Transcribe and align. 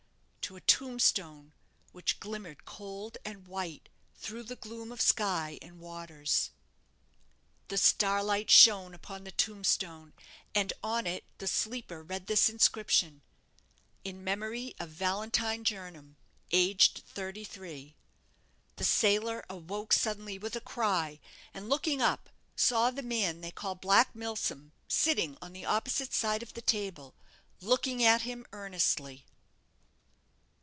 To 0.45 0.57
a 0.57 0.59
tombstone, 0.59 1.53
which 1.93 2.19
glimmered 2.19 2.65
cold 2.65 3.17
and 3.23 3.47
white 3.47 3.87
through 4.17 4.43
the 4.43 4.57
gloom 4.57 4.91
of 4.91 4.99
sky 4.99 5.57
and 5.61 5.79
waters. 5.79 6.49
The 7.69 7.77
starlight 7.77 8.49
shone 8.51 8.93
upon 8.93 9.23
the 9.23 9.31
tombstone, 9.31 10.11
and 10.53 10.73
on 10.83 11.07
it 11.07 11.23
the 11.37 11.47
sleeper 11.47 12.03
read 12.03 12.27
this 12.27 12.49
inscription 12.49 13.21
"In 14.03 14.25
memory 14.25 14.75
of 14.77 14.89
Valentine 14.89 15.63
Jernam, 15.63 16.17
aged 16.51 17.01
33." 17.07 17.95
The 18.75 18.83
sailor 18.83 19.45
awoke 19.49 19.93
suddenly 19.93 20.37
with 20.37 20.57
a 20.57 20.59
cry, 20.59 21.21
and, 21.53 21.69
looking 21.69 22.01
up, 22.01 22.29
saw 22.57 22.91
the 22.91 23.01
man 23.01 23.39
they 23.39 23.51
called 23.51 23.79
Black 23.79 24.13
Milsom 24.13 24.73
sitting 24.89 25.37
on 25.41 25.53
the 25.53 25.63
opposite 25.63 26.13
side 26.13 26.43
of 26.43 26.55
the 26.55 26.61
table, 26.61 27.15
looking 27.61 28.03
at 28.03 28.23
him 28.23 28.45
earnestly. 28.51 29.23